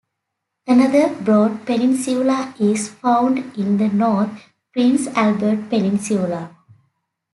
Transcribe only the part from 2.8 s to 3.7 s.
found